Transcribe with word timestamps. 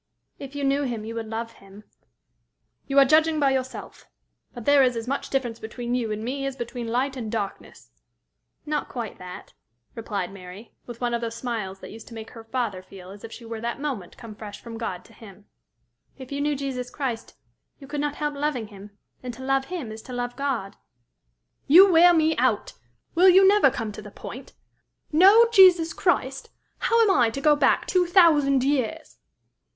"If 0.39 0.55
you 0.55 0.63
knew 0.63 0.81
him, 0.81 1.05
you 1.05 1.13
would 1.13 1.27
love 1.27 1.51
him." 1.51 1.83
"You 2.87 2.97
are 2.97 3.05
judging 3.05 3.39
by 3.39 3.51
yourself. 3.51 4.07
But 4.51 4.65
there 4.65 4.81
is 4.81 4.95
as 4.95 5.07
much 5.07 5.29
difference 5.29 5.59
between 5.59 5.93
you 5.93 6.11
and 6.11 6.23
me 6.23 6.47
as 6.47 6.55
between 6.55 6.87
light 6.87 7.15
and 7.15 7.31
darkness." 7.31 7.91
"Not 8.65 8.89
quite 8.89 9.19
that," 9.19 9.53
replied 9.93 10.31
Mary, 10.31 10.73
with 10.87 11.01
one 11.01 11.13
of 11.13 11.21
those 11.21 11.35
smiles 11.35 11.81
that 11.81 11.91
used 11.91 12.07
to 12.07 12.15
make 12.15 12.31
her 12.31 12.43
father 12.43 12.81
feel 12.81 13.11
as 13.11 13.23
if 13.23 13.31
she 13.31 13.45
were 13.45 13.61
that 13.61 13.79
moment 13.79 14.17
come 14.17 14.33
fresh 14.33 14.59
from 14.59 14.75
God 14.79 15.05
to 15.05 15.13
him. 15.13 15.45
"If 16.17 16.31
you 16.31 16.41
knew 16.41 16.55
Jesus 16.55 16.89
Christ, 16.89 17.35
you 17.77 17.85
could 17.85 18.01
not 18.01 18.15
help 18.15 18.33
loving 18.33 18.69
him, 18.69 18.97
and 19.21 19.31
to 19.35 19.43
love 19.43 19.65
him 19.65 19.91
is 19.91 20.01
to 20.01 20.13
love 20.13 20.35
God." 20.35 20.77
"You 21.67 21.91
wear 21.91 22.11
me 22.11 22.35
out! 22.37 22.73
Will 23.13 23.29
you 23.29 23.47
never 23.47 23.69
come 23.69 23.91
to 23.91 24.01
the 24.01 24.09
point? 24.09 24.53
Know 25.11 25.47
Jesus 25.51 25.93
Christ! 25.93 26.49
How 26.79 26.99
am 27.03 27.11
I 27.11 27.29
to 27.29 27.39
go 27.39 27.55
back 27.55 27.85
two 27.85 28.07
thousand 28.07 28.63
years?" 28.63 29.17